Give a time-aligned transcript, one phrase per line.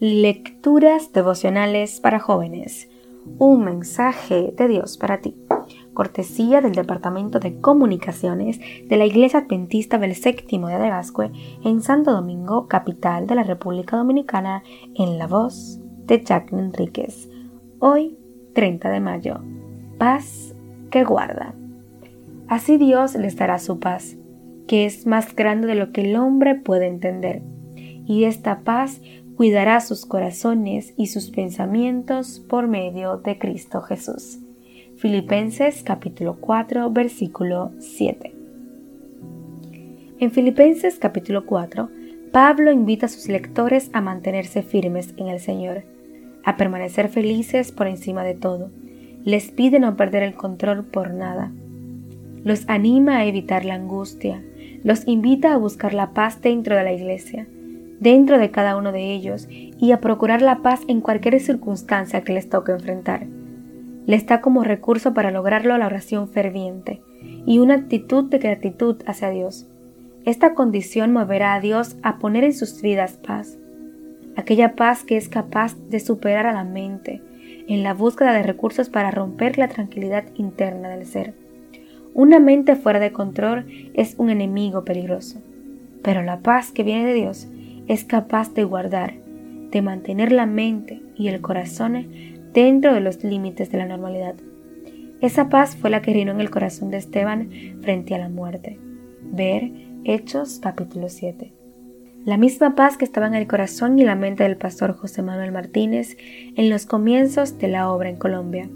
[0.00, 2.88] Lecturas devocionales para jóvenes.
[3.40, 5.34] Un mensaje de Dios para ti.
[5.92, 11.32] Cortesía del Departamento de Comunicaciones de la Iglesia Adventista del Séptimo de Gascue
[11.64, 14.62] en Santo Domingo, capital de la República Dominicana,
[14.94, 17.28] en la voz de Jack Enríquez.
[17.80, 18.16] Hoy,
[18.54, 19.40] 30 de mayo.
[19.98, 20.54] Paz
[20.92, 21.56] que guarda.
[22.46, 24.16] Así Dios les dará su paz,
[24.68, 27.42] que es más grande de lo que el hombre puede entender.
[28.06, 29.02] Y esta paz
[29.38, 34.40] cuidará sus corazones y sus pensamientos por medio de Cristo Jesús.
[34.96, 38.34] Filipenses capítulo 4 versículo 7.
[40.18, 41.88] En Filipenses capítulo 4,
[42.32, 45.84] Pablo invita a sus lectores a mantenerse firmes en el Señor,
[46.42, 48.72] a permanecer felices por encima de todo.
[49.22, 51.52] Les pide no perder el control por nada.
[52.42, 54.42] Los anima a evitar la angustia,
[54.82, 57.46] los invita a buscar la paz dentro de la iglesia,
[58.00, 62.32] dentro de cada uno de ellos y a procurar la paz en cualquier circunstancia que
[62.32, 63.26] les toque enfrentar.
[64.06, 67.02] Les da como recurso para lograrlo la oración ferviente
[67.46, 69.66] y una actitud de gratitud hacia Dios.
[70.24, 73.58] Esta condición moverá a Dios a poner en sus vidas paz,
[74.36, 77.22] aquella paz que es capaz de superar a la mente
[77.66, 81.34] en la búsqueda de recursos para romper la tranquilidad interna del ser.
[82.14, 85.40] Una mente fuera de control es un enemigo peligroso,
[86.02, 87.48] pero la paz que viene de Dios
[87.88, 89.14] es capaz de guardar,
[89.70, 92.06] de mantener la mente y el corazón
[92.52, 94.34] dentro de los límites de la normalidad.
[95.20, 98.78] Esa paz fue la que reinó en el corazón de Esteban frente a la muerte.
[99.22, 99.72] Ver
[100.04, 101.52] Hechos capítulo 7.
[102.24, 105.50] La misma paz que estaba en el corazón y la mente del pastor José Manuel
[105.50, 106.16] Martínez
[106.56, 108.68] en los comienzos de la obra en Colombia.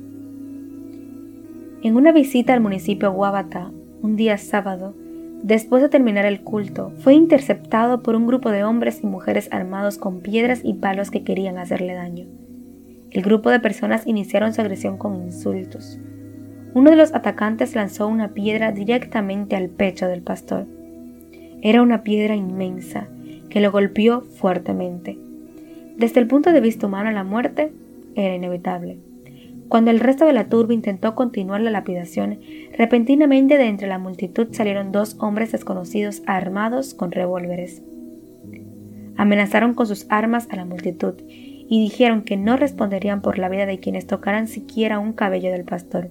[1.82, 4.94] En una visita al municipio Guabata, un día sábado,
[5.42, 9.98] Después de terminar el culto, fue interceptado por un grupo de hombres y mujeres armados
[9.98, 12.26] con piedras y palos que querían hacerle daño.
[13.10, 15.98] El grupo de personas iniciaron su agresión con insultos.
[16.74, 20.66] Uno de los atacantes lanzó una piedra directamente al pecho del pastor.
[21.60, 23.08] Era una piedra inmensa
[23.50, 25.18] que lo golpeó fuertemente.
[25.96, 27.72] Desde el punto de vista humano, la muerte
[28.14, 28.98] era inevitable.
[29.72, 32.40] Cuando el resto de la turba intentó continuar la lapidación,
[32.76, 37.82] repentinamente de entre la multitud salieron dos hombres desconocidos armados con revólveres.
[39.16, 43.64] Amenazaron con sus armas a la multitud y dijeron que no responderían por la vida
[43.64, 46.10] de quienes tocaran siquiera un cabello del pastor.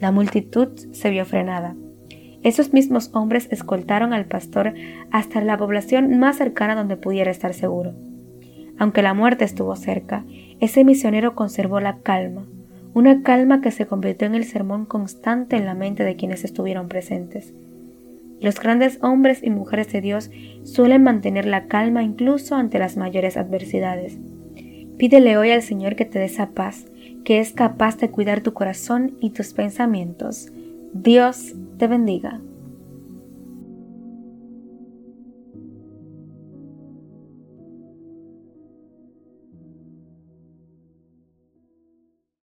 [0.00, 1.76] La multitud se vio frenada.
[2.42, 4.74] Esos mismos hombres escoltaron al pastor
[5.12, 7.94] hasta la población más cercana donde pudiera estar seguro.
[8.76, 10.24] Aunque la muerte estuvo cerca,
[10.58, 12.48] ese misionero conservó la calma,
[12.94, 16.88] una calma que se convirtió en el sermón constante en la mente de quienes estuvieron
[16.88, 17.54] presentes.
[18.40, 20.30] Los grandes hombres y mujeres de Dios
[20.64, 24.18] suelen mantener la calma incluso ante las mayores adversidades.
[24.98, 26.86] Pídele hoy al Señor que te dé esa paz,
[27.24, 30.52] que es capaz de cuidar tu corazón y tus pensamientos.
[30.92, 32.40] Dios te bendiga.